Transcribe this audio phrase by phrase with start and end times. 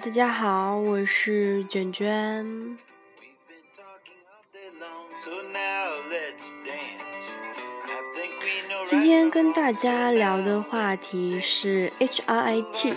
[0.00, 2.78] 大家好，我是卷卷。
[8.84, 12.94] 今天跟大家聊的话题是 HRIT，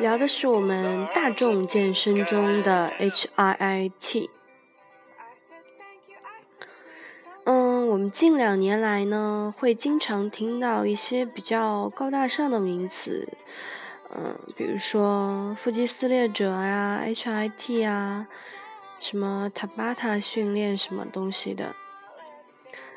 [0.00, 4.28] 聊的是我们大众健身中的 HRIT。
[8.10, 13.28] 近两年来呢，会经常听到一些比较高大上的名词，
[14.10, 18.26] 嗯，比如说腹肌撕裂者呀、HIT 啊、
[19.00, 21.74] 什么塔巴塔训练什么东西的。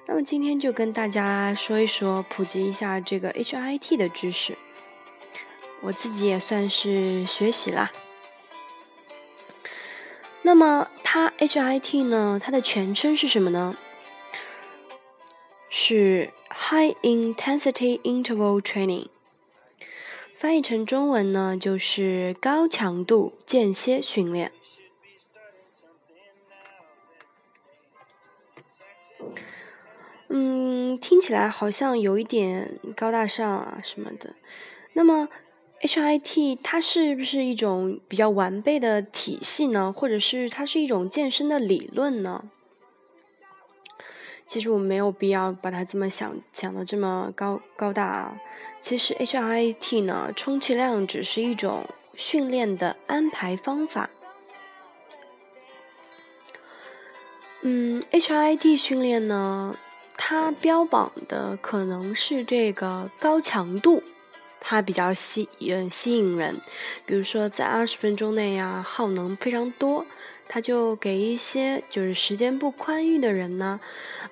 [0.08, 4.58] 那么今天就跟大家说一说，普及一下这个 HIT 的知识，
[5.82, 7.92] 我自己也算是学习啦。
[10.42, 13.75] 那么它 HIT 呢，它的全称是什么呢？
[15.73, 19.08] 是 High Intensity Interval Training，
[20.36, 24.52] 翻译成中文呢就是高强度间歇训练。
[30.28, 34.35] 嗯，听起来好像有一点高大上啊什么的。
[34.91, 35.30] 那么
[35.80, 39.94] HIT 它是不是一种比较完备的体系呢？
[39.95, 42.50] 或者是它是一种健身的理论呢？
[44.52, 48.38] 其实我没有必要把它这么想想的这么高高大啊。
[48.81, 51.85] 其实 HIT 呢，充其量只是一种
[52.16, 54.09] 训练的安排方法。
[57.61, 59.77] 嗯，HIT 训练呢，
[60.17, 64.03] 它标榜的可能是这个高强度，
[64.62, 66.62] 它比较吸引吸引人。
[67.06, 70.06] 比如说在二十分钟内呀，耗能非常多。
[70.53, 73.80] 他就给一些就是时间不宽裕的人呢，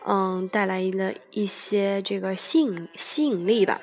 [0.05, 3.79] 嗯，带来了一些这个吸引吸引力吧。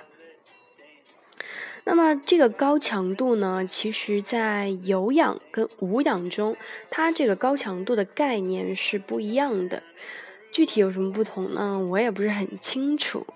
[1.84, 6.58] 那么这个高强度呢，其实在有氧跟无氧中，
[6.90, 9.82] 它这个高强度的概念是不一样的。
[10.52, 11.78] 具体有什么不同呢？
[11.78, 13.26] 我也不是很清楚。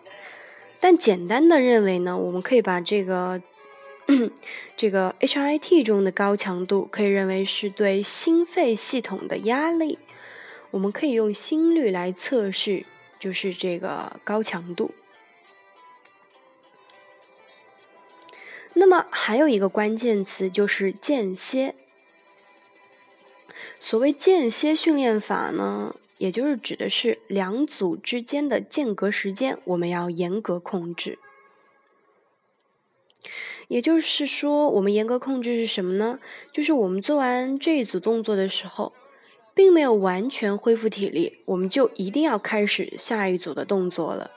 [0.81, 3.41] 但简单的认为呢，我们可以把这个。
[4.77, 10.01] 这个 HIT 中的高强度可以认为是对心肺系统的压力，
[10.73, 12.85] 我们可以用心率来测试，
[13.21, 14.91] 就是这个高强度。
[18.73, 21.77] 那么还有一个关键词就是间歇。
[23.79, 31.19] 所谓间歇训练法呢，也就是指的是两组之间的间隔时间，我们要严格控制。
[33.69, 36.21] 也就是说，我们严格控制是什么呢？
[36.53, 38.93] 就是我们做完这一组动作的时候，
[39.55, 44.31] 并没有完全恢复体力，我们就一定要开始下一组的动作了。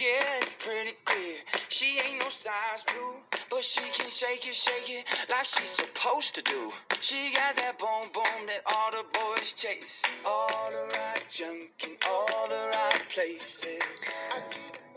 [0.00, 1.38] Yeah it's pretty clear.
[1.68, 6.34] She ain't no size two but she can shake it shake it like she's supposed
[6.34, 6.72] to do.
[7.00, 10.02] She got that boom boom that all the boys chase.
[10.24, 13.82] All the right junk in all the right places.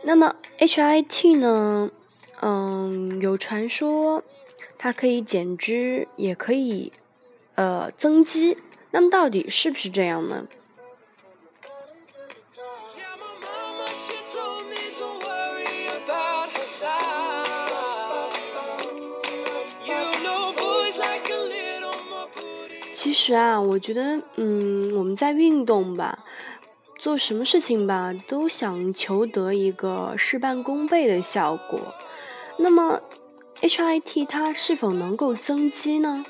[0.04, 1.92] 那么 hit 呢？
[2.42, 4.24] 嗯有传说
[4.78, 6.94] 它可以减脂也可以
[7.56, 8.58] 呃增肌。
[8.92, 10.48] 那么到底是不是这样呢？
[23.02, 26.26] 其实啊，我觉得，嗯，我们在运动吧，
[26.98, 31.94] 做什么事情吧，都想求得一个事半功倍的效果。
[32.58, 33.02] 那么
[33.62, 36.26] ，HIT 它是否能够增肌呢？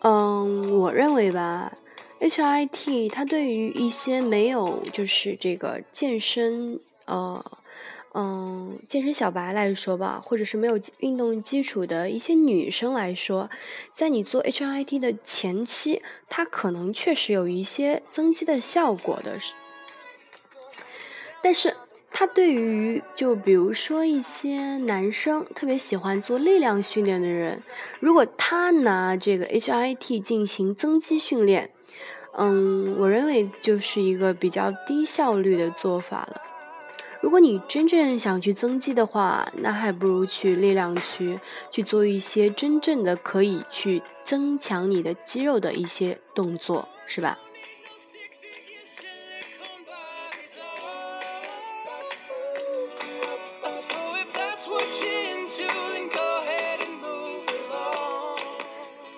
[0.00, 1.74] 嗯，我认为吧
[2.18, 7.58] ，HIT 它对于一些没有就是这个健身，呃。
[8.16, 13.50] 嗯，健身小白来说吧，或者是没有运动基础的一些女生来说，
[13.92, 19.36] 在你做 HIT 的前期，它可能确实有一些增肌的效果的。
[21.42, 21.76] 但是，
[22.12, 27.64] 它对于就比如说一些男生特别喜欢做力量训练的人，
[27.98, 31.72] 如果他拿这个 HIT 进行增肌训练，
[32.38, 36.40] 嗯，我认为就是一个比较低效率的做法了。
[37.24, 41.40] 如果你真正想去增肌的话，那还不如去力量区
[41.70, 47.38] 去做一些真正的可以去增强你的肌肉的一些动作，是吧？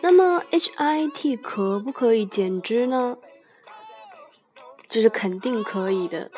[0.01, 3.19] 那么 HIT 可不可以减脂呢？
[4.87, 6.31] 这是肯定可以的。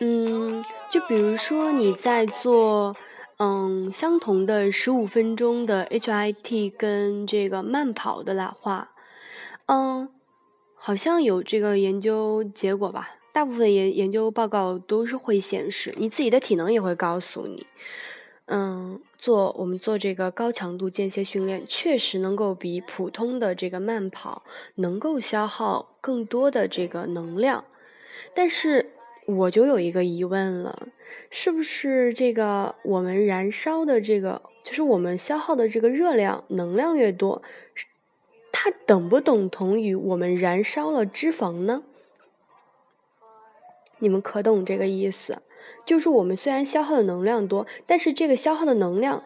[0.00, 2.94] 嗯，就比如说你在做
[3.38, 8.92] 嗯相同的十五分钟的 HIT 跟这个慢跑的来话，
[9.66, 10.08] 嗯，
[10.74, 13.16] 好像有这个研究结果吧。
[13.32, 17.66] 大部分研研究报告都是会显示，你自己的体能也会告诉你，
[18.46, 24.42] 嗯，做我们做这个高强度间歇训练，确实能够比普通的这个慢跑
[24.76, 27.64] 能够消耗更多的这个能量。
[28.34, 28.90] 但是
[29.28, 30.88] 我就有一个疑问了，
[31.28, 37.42] 是不是这个我们燃烧的这个，就是我们消耗的这个热量能量越多，
[38.50, 41.82] 它等不等同于我们燃烧了脂肪呢？
[43.98, 45.42] 你们可懂这个意思？
[45.84, 49.22] 就是我们虽然消耗的能量多，但是这个消耗的能量，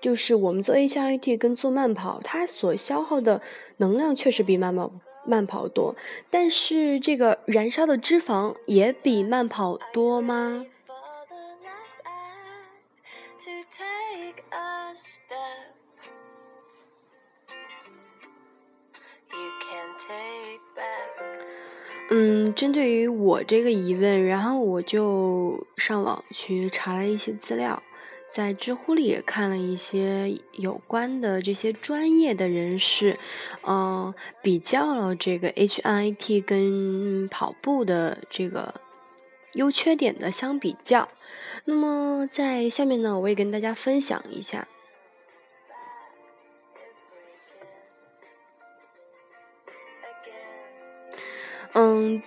[0.00, 3.42] 就是我们做 HIIT 跟做慢跑，它所消耗的
[3.76, 4.90] 能量确实比慢跑
[5.26, 5.94] 慢跑多，
[6.30, 10.66] 但是这个燃烧的脂肪也比慢跑多吗？
[22.10, 27.82] 嗯，针对于我这个疑问，然后我就上网去查了一些资料，
[28.34, 33.16] 在知乎里也看了一些有关的这些专业的人士，
[33.62, 38.74] 嗯，比较了这个 HIIT 跟跑步的这个
[39.52, 41.08] 优缺点的相比较。
[41.64, 44.66] 那么在下面呢，我也跟大家分享一下。
[51.74, 52.20] 嗯，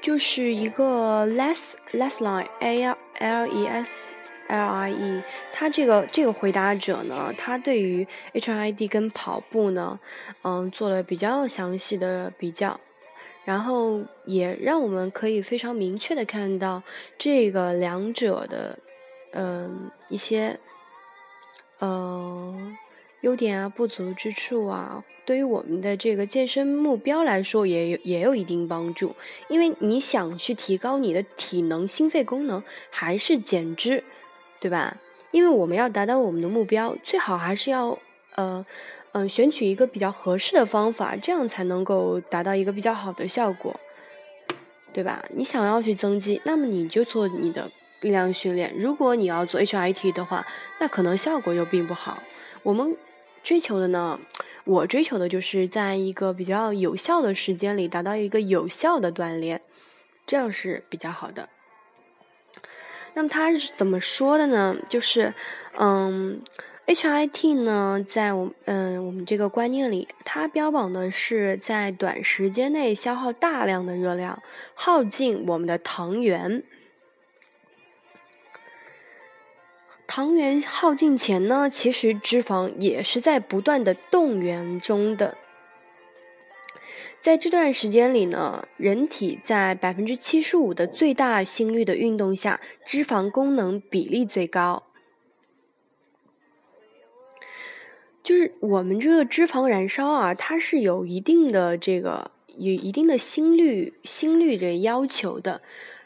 [0.00, 4.14] 就是一个 less less line a L E S
[4.50, 10.00] L I E，他这个这个回答者呢，他对于 H I D 跟跑步呢，
[10.42, 12.80] 嗯，做了比较详细的比较，
[13.44, 16.82] 然后也让我们可以非常明确的看到
[17.16, 18.78] 这个两者的，
[19.32, 20.58] 嗯，一些，
[21.80, 22.76] 嗯。
[23.22, 29.14] 优点啊，不足之处啊，对于我们的这个健身目标来说，也有也有一定帮助。
[29.48, 34.02] 因为你想去提高你的体能、心肺功能，还是减脂，
[34.60, 34.96] 对吧？
[35.32, 37.98] 因为我们要达到我们的目标，最好还是要
[38.34, 38.64] 呃
[39.12, 43.80] 嗯选取一个比较合适的方法，这样才能够达到一个比较好的效果，
[44.92, 45.24] 对吧？
[45.34, 47.70] 你想要去增肌，那么你就做你的
[48.00, 48.72] 力量训练。
[48.76, 50.46] 如果你要做 HIT 的话，
[50.78, 52.22] 那可能效果就并不好。
[52.62, 52.96] 我们。
[53.42, 54.20] 追求的呢，
[54.64, 59.62] 我追求的就是在一个比较有效的时间里达到一个有效的锻炼，
[60.26, 61.48] 这样是比较好的。
[63.14, 64.76] 那么他是怎么说的呢？
[64.88, 65.34] 就是，
[65.78, 66.42] 嗯
[66.86, 74.42] ，HIT 呢，在我嗯我们这个观念里，它标榜的是在短时间内消耗大量的热量，
[74.74, 76.62] 耗尽我们的糖原。
[80.06, 85.36] 糖原耗尽前呢，其实脂肪也是在不断的动员中的。
[87.18, 94.84] 在这段时间里呢，人体在百分之七十五的最大心率的运动下，脂肪功能比例最高。
[98.22, 105.62] 就是我们这个脂肪燃烧啊，它是有一定的这个有一定的心率心率的要求的。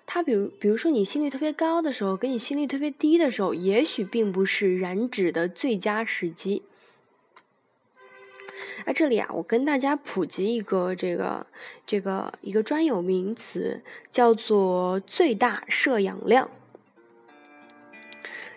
[0.06, 6.62] 它比如，比如说你心率特别高的时候，跟你心率特别低的时候，也许并不是燃脂的最佳时机。
[8.86, 11.46] 那这里啊，我跟大家普及一个这个
[11.86, 16.50] 这个一个专有名词，叫做最大摄氧量。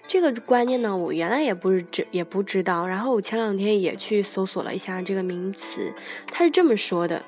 [0.08, 5.94] 这个观念呢，我原来也不是知也不知道，然后我前两天也去搜索了一下这个名词，
[6.28, 7.26] 它是这么说的。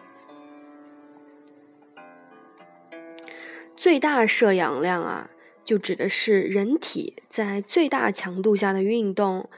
[3.75, 5.29] 最大摄氧量啊，
[5.65, 9.49] 就指的是人体在最大强度下的运动，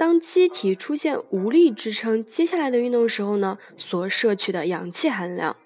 [0.00, 5.58] 当机体出现无力支撑接下来的运动时候呢，所摄取的氧气含量。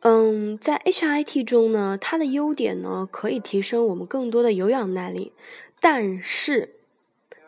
[0.00, 5.32] 嗯，在 HIT 中呢，它的优点呢，可以提升我们更多的有氧耐力，
[5.78, 6.74] 但是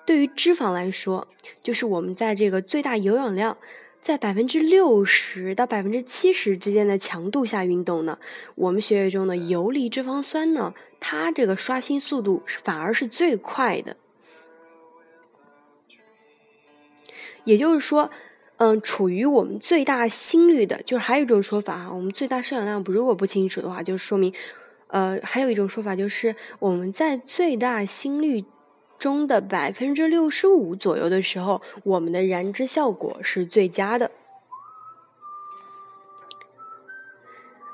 [0.05, 1.27] 对于脂肪来说，
[1.61, 3.59] 就是我们在这个最大有氧量。
[4.01, 8.19] 在百分之六十到百分之七十之间的强度下运动呢，
[8.55, 13.97] 我们血液中的游离脂肪酸呢，它这个刷新速度反而是最快的。
[17.45, 18.11] 也就是说，
[18.59, 24.33] 嗯，处于我们最大心率的，就是还有一种说法啊，我们最大摄氧量如果不清楚的话，就说明，
[24.87, 28.45] 呃，还有一种说法就是我们在最大心率。
[28.99, 34.11] 中的百分之六十五左右的时候，我们的燃脂效果是最佳的。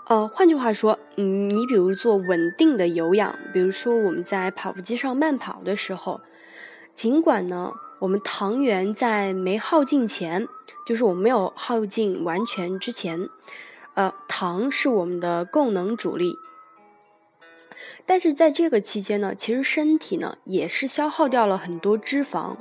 [0.08, 6.20] 呃，换句话说，嗯，你比如做稳定的有氧，比如说我们在跑步机上慢跑的时候，
[6.92, 10.46] 尽管呢，我们糖原在没耗尽前，
[10.84, 13.30] 就是我们没有耗尽完全之前，
[13.94, 16.38] 呃，糖是我们的供能主力，
[18.06, 22.56] 但是在这个期间呢，其实身体呢也是消耗掉了很多脂肪。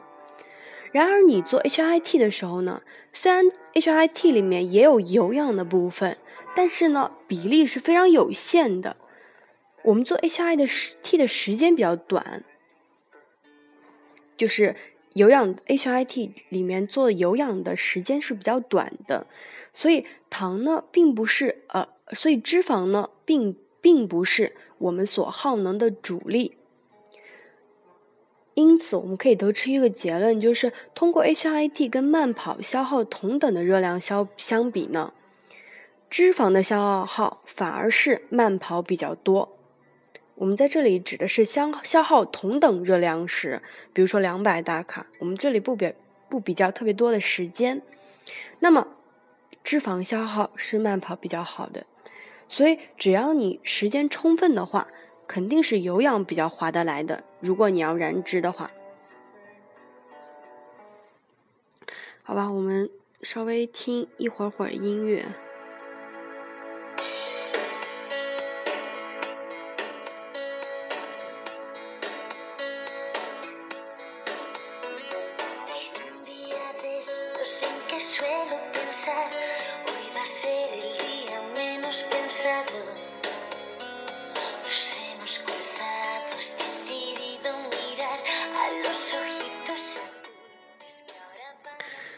[0.91, 2.82] 然而你做 HIT 的时候呢，
[3.13, 6.18] 虽然 HIT 里面也有有氧的部分，
[6.53, 8.98] 但是呢比例是非常有限的。
[9.84, 12.44] 我们做 HIT 的时 T 的时间比较短，
[14.36, 14.75] 就是
[15.13, 19.25] 有氧 HIT 里面做有氧的时间是比较短的，
[19.72, 26.57] 所以糖呢并不是呃，所以脂肪呢并并不是我们所耗能的主力。
[28.53, 35.13] 因此，我们可以得出一个结论，就是通过 HIT 跟慢跑消耗同等的热量消相比呢，
[36.09, 39.57] 脂肪的消耗反而是慢跑比较多。
[40.35, 43.61] 我们在这里指的是消消耗同等热量时，
[43.93, 45.93] 比如说两百大卡，我们这里不比
[46.29, 47.81] 不比较特别多的时间，
[48.59, 48.88] 那么
[49.63, 51.85] 脂肪消耗是慢跑比较好的。
[52.51, 54.88] 所以，只要你时间充分的话。
[55.27, 57.24] 肯定是有氧比较划得来的。
[57.39, 58.70] 如果你要燃脂的话，
[62.22, 62.89] 好吧，我们
[63.22, 65.25] 稍微听一会儿会儿音乐。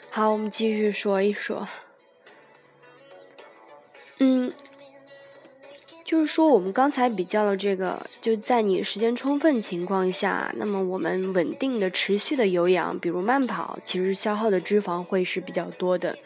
[0.09, 1.67] 好，我们继续说一说。
[4.19, 4.53] 嗯，
[6.05, 16.17] 就是说我们刚才比较了这个，就在你时间充分情况下，那么我们稳定的、持续的有氧，比如慢跑，其实消耗的脂肪会是比较多的。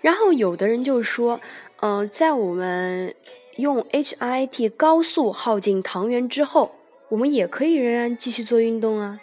[0.00, 1.38] 然后有的人就说，
[1.80, 3.14] 嗯，在我们
[3.56, 6.74] 用 HIT 高速耗尽糖原之后，
[7.08, 9.20] 我们也可以仍然继续做运动啊。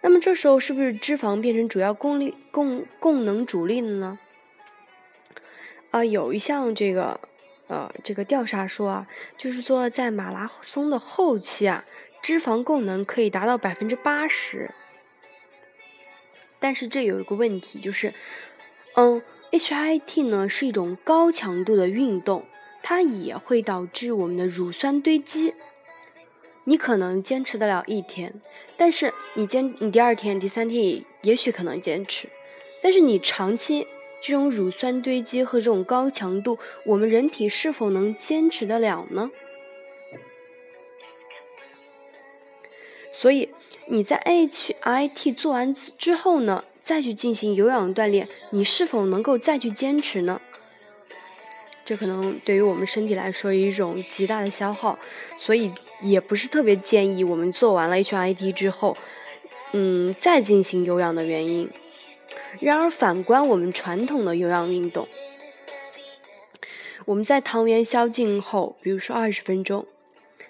[0.00, 4.18] 那么这时候是不是脂肪变成主要供力供供能主力了呢？
[5.90, 7.18] 啊，有一项这个
[7.68, 9.06] 呃这个调查说啊，
[9.38, 11.84] 就是说在马拉松的后期啊，
[12.20, 14.72] 脂肪供能可以达到百分之八十。
[16.58, 18.12] 但是这有一个问题，就是
[18.94, 22.44] 嗯，HIT 呢是一种高强度的运动，
[22.86, 25.54] 它也会导致我们的乳酸堆积。
[26.64, 28.34] 你可能坚持得了一天，
[28.76, 32.28] 但是你坚你第二天、第三天也也许可能坚持，
[32.82, 33.86] 但是你长期
[34.20, 39.30] 这种乳酸堆积和这种高强度，我们人体是否能坚持得了呢？
[43.10, 43.48] 所以
[43.86, 50.42] 你在 HIT 做完之后呢，再去进行有氧锻炼，你是否能够再去坚持呢？
[51.84, 54.98] 这可能对于我们身体来说一种极大的消耗，
[55.36, 58.96] 所以也不是特别建议我们做完了 HIT 之后，
[59.72, 61.68] 嗯，再进行有氧的原因。
[62.58, 65.06] 然而反观我们传统的有氧运动，
[67.04, 69.86] 我们在糖原消尽后，比如说二十分钟，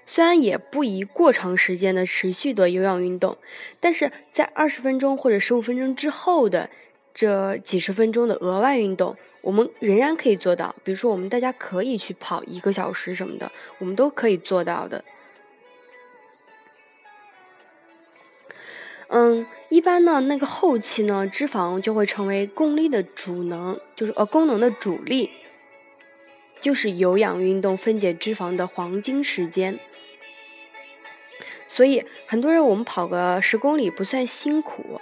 [0.06, 3.36] 虽然也不宜过长时间的持续的有氧运动，
[3.80, 6.70] 但是在二十分钟或者十五分钟之后的。
[7.14, 10.74] 这几十分钟的额外运动，我们仍然可以做到。
[10.82, 15.04] 比如说，我们大家可以去跑一个小时什么的，我们都可以做到的。
[19.06, 25.30] 嗯，一般呢，那个后期呢，脂肪就会成为功力的主能，就是呃功能的主力，
[26.60, 29.78] 就是有氧运动分解脂肪的黄金时间。
[31.68, 35.00] 所以，很多人我们跑个十公里不算辛苦，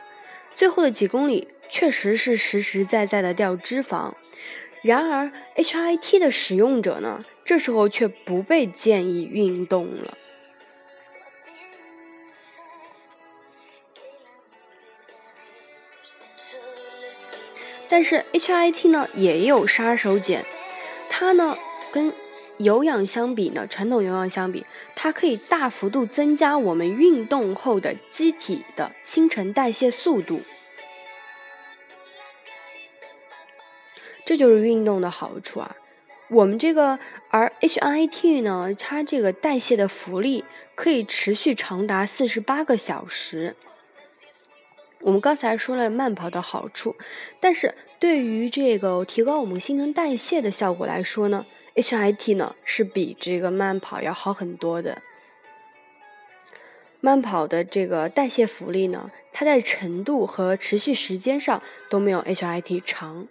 [0.54, 1.48] 最后的几公里。
[1.74, 4.12] 确实是实实在在的掉脂肪，
[4.82, 10.18] 然而 HIT 的使用者呢，这时候却不被建议运动了。
[17.88, 20.42] 但是 HIT 呢也有杀手锏，
[21.08, 21.56] 它呢
[21.90, 22.12] 跟
[22.58, 30.42] 有氧相比呢，传统有氧相比，它可以大幅度增加我们运动后的机体的新陈代谢速度。
[34.24, 35.76] 这就是运动的好处啊！
[36.28, 36.98] 我们这个
[37.28, 43.54] 而 HIT 呢，它这个代谢的浮力可以持续长达四十八个小时。
[45.00, 46.96] 我们刚才说了慢跑的好处，
[47.40, 55.02] 但是对于这个提高我们新陈代谢的效果来说呢 HIT 呢是比这个慢跑要好很多的。
[57.00, 61.60] 慢跑的这个代谢福利呢，它在程度和持续时间上
[61.90, 63.26] 都没有 HIT 长。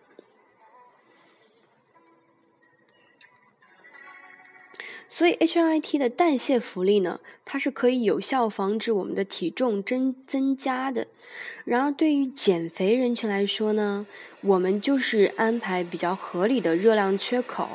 [5.13, 11.05] 所以 HIT 的代谢福利呢，它是可以有效防止我们的体重增增加的。
[11.65, 14.07] 然而，对于减肥人群来说呢，
[14.39, 17.67] 我们就是安排比较合理的热量缺口。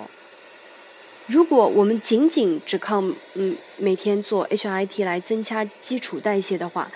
[1.26, 3.02] 如果我们仅仅只靠
[3.34, 6.90] 嗯每天做 HIT 来增加基础代谢的话，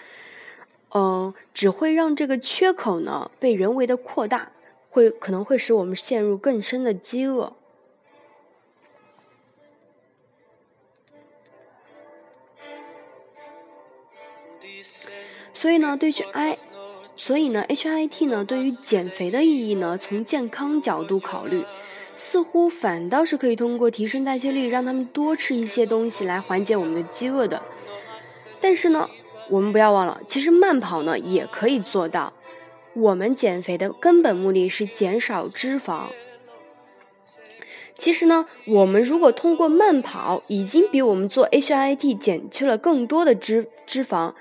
[0.95, 4.53] 嗯，只会让这个缺口呢被人为的扩大，
[4.89, 7.53] 会可能会使我们陷入更深的饥饿。
[15.53, 16.57] 所以呢，对于 I，
[17.17, 21.65] 所以呢，HIT 呢，对于减肥的意义呢，从健康角度考虑，
[22.17, 27.63] 似乎反倒是可以通过提升代谢率，让他们多吃一些东西来缓解我们的饥饿的。
[28.61, 29.09] 但是呢，
[29.51, 32.33] 我们不要忘了，其实慢跑呢也可以做到。
[32.93, 36.07] 我们减肥的根本目的是减少脂肪。
[37.97, 44.33] 其实呢，我们如果通过慢跑，已经比我们做 HIT 减去了更多的脂脂肪。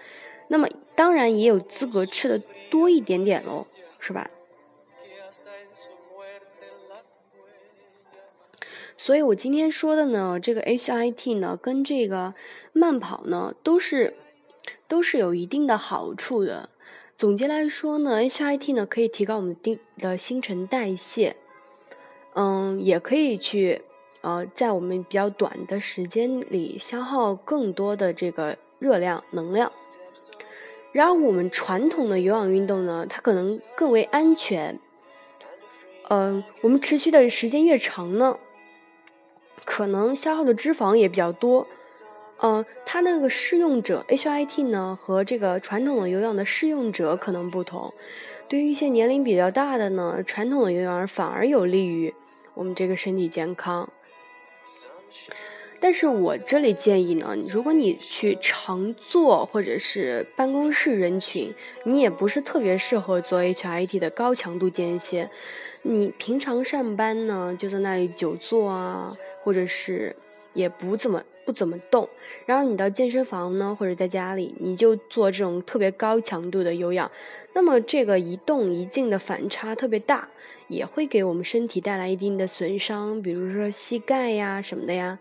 [0.50, 3.66] 那么当然也有资格吃的多一点点喽，
[4.00, 4.30] 是吧？
[8.98, 12.34] 所以我今天说的呢，这个 HIT 呢，跟这个
[12.74, 14.14] 慢跑呢，都是
[14.88, 16.70] 都是有一定的好处的。
[17.16, 21.38] 总结来说呢，HIT 呢可以提高我们的的新陈代谢，
[22.34, 23.82] 嗯，也可以去
[24.22, 29.72] 呃在我们比较短的时间里消耗更多的这个热量能量。
[30.92, 34.80] 然而，我们传统的有氧运动呢，它可能更为安全。
[36.10, 38.40] 嗯，我们持续的时间越长呢，
[39.64, 41.68] 可能消耗的脂肪也比较多。
[42.42, 47.94] 嗯，它那个适用者 HIT 呢，和这个传统的有氧的适用者可能不同。
[48.48, 52.16] 对于一些年龄比较大的呢，传统的有氧反而有利于
[52.56, 53.90] 我们这个身体健康。
[55.80, 61.54] 但是我这里建议呢，如果你去常坐或者是办公室人群，
[61.86, 65.30] 你也不是特别适合做 HIT 的高强度间歇。
[65.84, 70.16] 你平常上班呢，就在那里久坐啊，或者是
[70.54, 72.10] 也不怎么不怎么动。
[72.46, 77.10] 然后你到健身房呢，或者在家里，你就做这种特别高强度的有氧，
[77.54, 80.28] 那么这个一动一静的反差特别大，
[80.68, 85.20] 也会给我们身体带来一定的损伤，比如说膝盖呀什么的呀。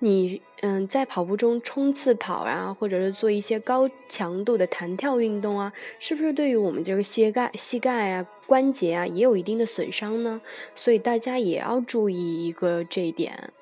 [0.00, 10.40] 你嗯，在跑步中冲刺跑啊，或者是做一些高强度的弹跳运动啊，是不是对于我们这个膝盖、膝盖啊、关节啊也有一定的损伤呢？
[10.74, 13.52] 所以大家也要注意一个这一点。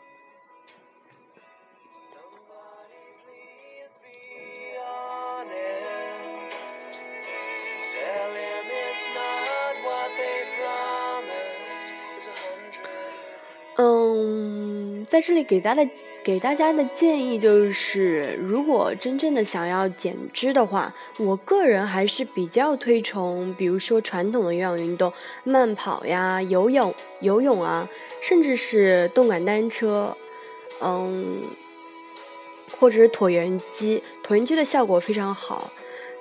[15.14, 15.90] 在这里给大家的
[16.24, 25.12] 给大家的建议就是，如果真正的想要减脂的话，我个人还是比较推崇，比如说传统的有氧运动，
[25.44, 27.88] 慢跑呀、游泳、游泳啊，
[28.20, 30.16] 甚至是动感单车，
[30.80, 31.44] 嗯，
[32.76, 35.70] 或者是椭圆机，椭圆机的效果非常好，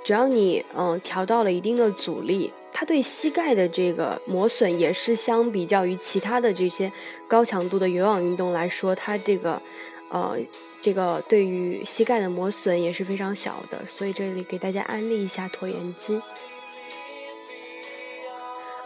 [0.03, 2.51] 只要你嗯调到了一定的阻力。
[2.75, 6.91] 它对膝盖的这个磨损也是相比较于其他的这些
[7.27, 9.61] 高强度的有氧运动来说，它这个，
[10.09, 10.35] 呃，
[10.81, 13.79] 这个对于膝盖的磨损也是非常小的。
[13.87, 16.19] 所以这里给大家安利一下椭圆机。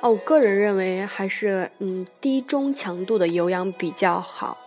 [0.01, 4.57] 哦，我个人认为还是嗯低中强度的有氧比较好。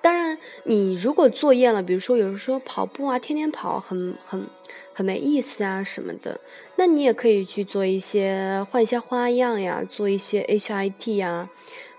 [0.00, 4.46] 当然，你如果做厌了，比如说有人说跑步啊，天天跑很很
[4.92, 6.40] 很没意思啊什么的，
[6.76, 11.50] 那你也可以去做一些换一些花样呀，做一些 HIT 呀，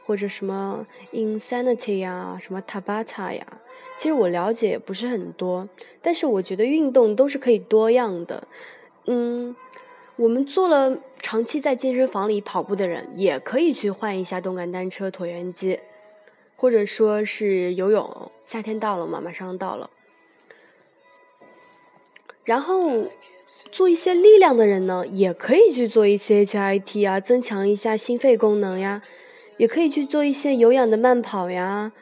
[0.05, 3.45] 或者什么 Insanity 呀，什么 Tabata 呀。
[3.97, 5.67] 其实我了解也不是很多，
[6.01, 8.47] 但是我觉得运动都是可以多样的。
[9.05, 9.55] 嗯，
[10.15, 15.79] 我们做了长期在健身房里跑步的人，也可以去换一下动感单车、椭圆机。
[16.59, 19.89] 或者说是游泳，夏天到了嘛，马上到了。
[22.43, 23.05] 然后
[23.71, 29.01] 做一些力量的人呢，也可以去做一些 HIT 啊，增强一下心肺功能呀，
[29.55, 31.93] 也可以去做一些有氧的慢跑呀，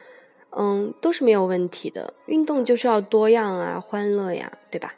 [0.50, 2.14] 嗯，都是没有问题的。
[2.26, 4.96] 运动就是要多样啊，欢乐呀，对吧？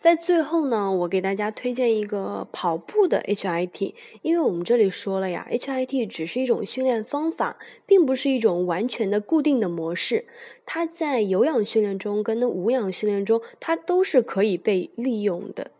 [0.00, 10.26] 在最后呢，我给大家推荐一个跑步的 HIT，因为我们这里说了呀，HIT 只是一种训练方法，并不是一种完全的固定的模式。
[10.66, 15.70] 它在有氧训练中跟那无氧训练中，它都是可以被利用的。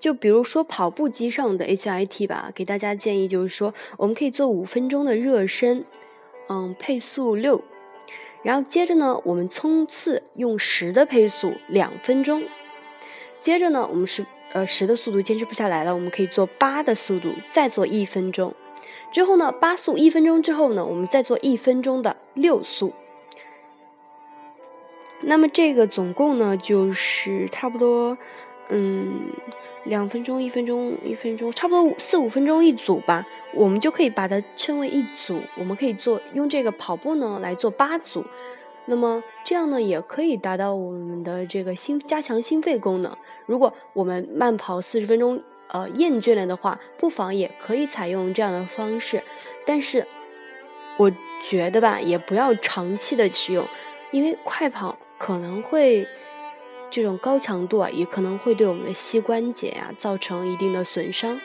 [0.00, 5.84] 就比如说跑步机上的 HIT 吧，给大家建议就是说，我们可以做五分钟的热身，
[6.48, 7.62] 嗯，配速六。
[8.42, 12.44] 然后接着呢，我们冲刺用十的配速两分钟，
[13.40, 18.54] 接着呢，我们是呃十的速度坚持不下来了，我们可以做八的速度再做一分钟，
[19.12, 22.92] 之后呢八速一分钟之后呢，我们再做一分钟的六速。
[25.20, 28.18] 那么这个总共呢就是差不多，
[28.68, 29.30] 嗯。
[29.84, 35.40] 两分钟、一分钟、一分钟，差不多四五分钟一组吧，我们就可以把它称为一组。
[35.58, 38.24] 我们可以做用这个跑步呢来做八组，
[38.86, 43.16] 那么这样呢也可以达到我们的这个心加强心肺功能。
[43.46, 49.22] 如果我们慢跑四十分钟呃厌倦了的话，不妨也可以采用这样的方式。
[49.66, 50.06] 但是
[50.96, 51.10] 我
[51.42, 53.66] 觉得吧，也不要长期的使用，
[54.12, 56.06] 因为快跑可能会。
[56.92, 61.40] 这种高强度啊，也可能会对我们的膝关节啊造成一定的损伤。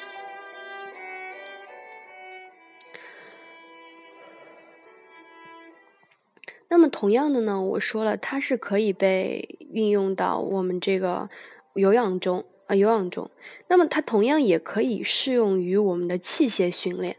[6.67, 11.29] 那么同样的呢，我说了，它是可以被运用到我们这个
[11.75, 13.31] 有氧中啊，有氧中。
[13.69, 17.15] 那么它同样也可以适用于我们的器械训练。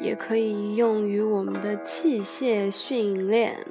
[0.00, 3.66] 也可以用于我们的器械训练。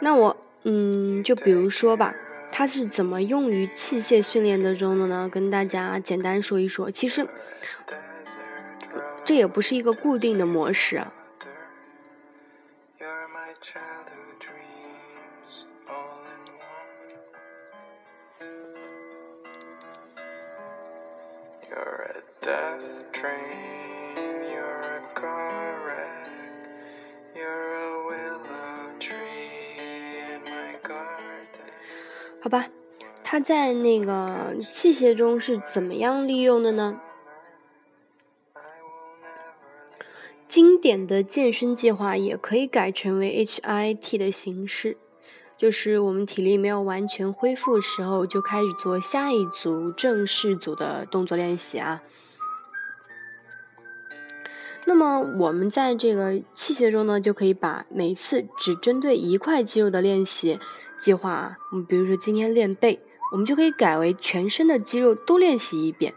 [0.00, 2.14] 那我，嗯，就比如说吧，
[2.50, 5.28] 它是怎么用于器械训练的中的呢？
[5.30, 6.90] 跟大家简单说一说。
[6.90, 7.26] 其实，
[9.24, 11.12] 这也不是一个固定的模式啊。
[32.40, 32.68] 好吧，
[33.22, 37.00] 它在那个器械中是怎么样利用的呢？
[40.48, 44.96] 经典的健身计划也可以改成为 HIT 的形式，
[45.56, 52.02] 就是我们体力没有完全恢复时候，就开始做下一组正式组的动作练习啊。
[54.84, 60.58] 那么我们在这个器械中呢，就可以把每次只针对一块肌肉的练习。
[60.98, 63.00] 计划啊，我们比如说今天练背，
[63.32, 66.14] 我们就可以改为全身的肌肉都练习一遍，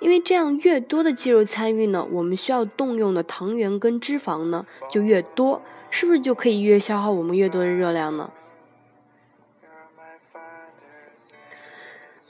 [0.00, 8.32] 因为这样越多的肌肉参与呢，我们需要动用的糖原跟脂肪呢就越多，是不是就可以越消耗我们越多的热量呢？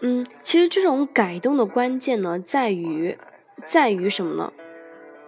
[0.00, 3.16] 嗯，其实这种改动的关键呢，在于
[3.64, 4.52] 在于什么呢？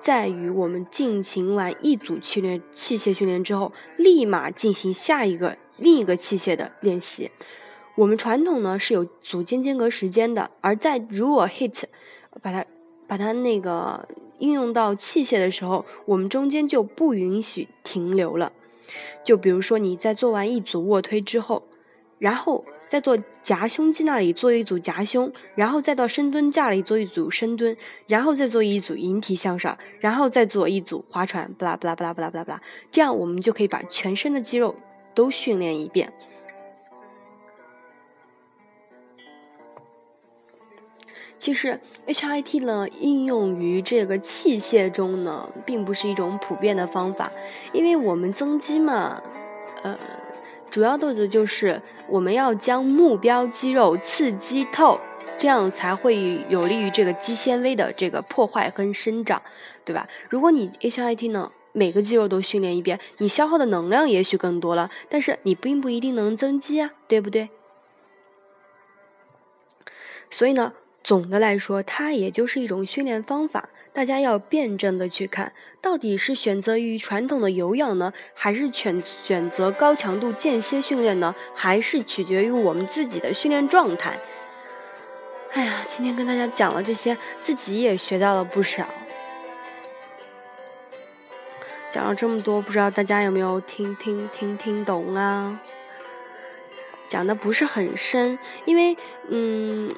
[0.02, 5.56] 在于我们进行完一组器练器械训练之后，立马进行下一个。
[5.78, 7.30] 另一个器械的练习，
[7.96, 11.84] 我们传统呢是有组间间隔时间的，而在如果 hit
[12.40, 12.64] 把它
[13.08, 14.06] 把它那个
[14.38, 18.52] 应用到器械的时候，我们中间就不允许停留了。
[19.24, 21.64] 就比如说你在做完一组卧推之后，
[22.18, 27.74] 然后再做夹胸肌那里做一组夹胸，然后再到深蹲架里做一组深蹲，
[28.06, 34.74] 然后再做一组引体向上，然后再做一组划船，不啦不啦不啦不啦不啦不啦，这样我们就可以把全身的肌肉。
[35.14, 36.10] 都训练一遍。
[41.36, 47.30] 其实 HIT 呢，应用于这个器械中呢，并不是一种普遍的方法，
[47.74, 49.22] 因为我们增肌嘛，
[49.82, 49.98] 呃，
[50.72, 54.98] 主要的就是我们要将目标肌肉刺激透，
[55.36, 59.42] 这样才会有利于这个肌纤维的这个破坏跟生长，
[59.84, 60.08] 对吧？
[60.30, 61.52] 如果你 HIT 呢？
[61.74, 67.48] 每个肌肉都训练一遍，你消耗的能量也许更多了，但是你并不一定能增肌啊，对不对？
[70.30, 70.74] 所以呢，
[71.04, 81.34] 总的来说，它也就是一种训练方法，大家要辩证的去看，到底是选择于传统的有氧呢，还是选选择高强度间歇训练呢？
[81.54, 84.18] 还是取决于我们自己的训练状态。
[85.52, 88.86] 哎呀，今天跟大家讲了这些，自己也学到了不少。
[91.90, 95.60] 讲了这么多，不知道大家有没有听听听听懂啊？
[97.06, 98.96] 讲的不是很深，因为
[99.28, 99.94] 嗯，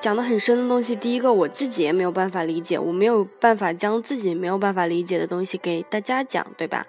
[0.00, 6.86] 讲的很深的东西，第一个我自己也没有办法理解，我没有办法将自己没有办法理解的东西给大家讲，对吧？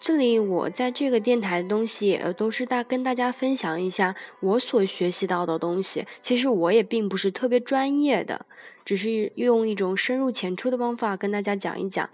[0.00, 6.04] 这里我在这个电台的东西，呃，都是大跟大家分享一下我所学习到的东西。
[6.20, 8.44] 其实我也并不是特别专业的，
[8.84, 12.10] 只是用一种深入浅出的方法跟大家讲一讲，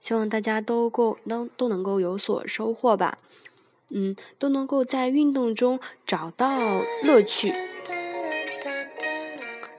[0.00, 3.18] 希望大家都够能都能够有所收获吧。
[3.90, 6.54] 嗯，都能够在运动中找到
[7.02, 7.52] 乐趣，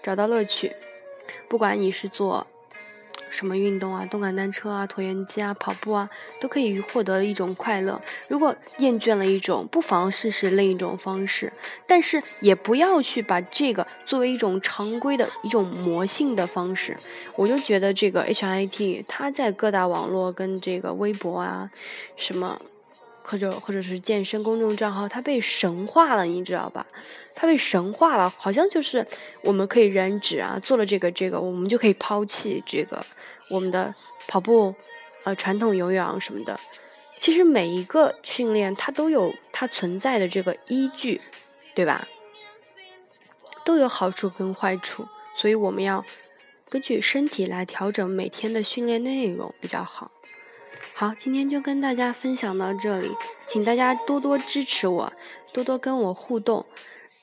[0.04, 0.76] 找到乐趣。
[1.48, 2.46] 不管你是做。
[3.30, 6.08] 什么运动啊，动感单车啊，椭圆机啊，跑步啊，
[6.40, 8.00] 都可以获得一种快乐。
[8.28, 11.52] 如果厌倦了一种，不妨试试另一种方式。
[11.88, 16.96] 但是也不要去把这个作为一种常规的一种魔性的方式。
[17.36, 21.72] 我就觉得这个 HIT，它在各大网络跟这个微博啊，
[22.16, 22.62] 什么。
[23.24, 26.86] 或者或者是健身公众账号，它被神化了，你知道吧？
[27.34, 29.06] 它被神化了，好像就是
[29.42, 33.04] 我们可以燃脂啊，做了这个这个，我们就可以抛弃这个
[33.50, 33.96] 我们的
[34.28, 34.76] 跑步，
[35.24, 36.60] 呃，传统有氧什么的。
[37.20, 41.22] 其实每一个训练它都有它存在的这个依据，
[41.74, 42.08] 对吧？
[43.64, 46.04] 都有好处跟坏处，所以我们要
[46.68, 50.12] 根据身体来调整每天的训练内容比较好。
[50.94, 53.10] 好，今天就跟大家分享到这里，
[53.46, 55.14] 请大家多多支持我，
[55.52, 56.66] 多多跟我互动。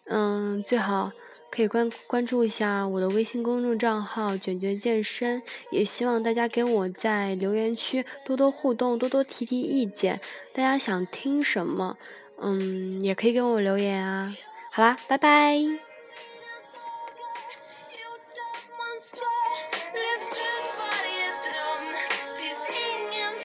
[0.06, 1.12] 嗯，最好
[1.50, 10.20] 可以关关注一下我的微信公众账号“卷卷健身”，也希望大家跟我在留言区多多互动，多多提提意见。
[10.52, 11.96] 大家想听什么，
[12.40, 14.34] 嗯，也可以跟我留言啊。
[14.72, 15.89] 好啦，拜拜。